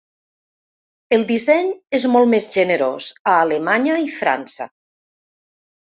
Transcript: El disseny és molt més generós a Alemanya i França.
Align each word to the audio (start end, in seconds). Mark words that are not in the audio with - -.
El 1.17 1.25
disseny 1.31 1.69
és 1.99 2.07
molt 2.15 2.31
més 2.33 2.49
generós 2.57 3.13
a 3.35 3.39
Alemanya 3.45 4.03
i 4.09 4.11
França. 4.17 4.71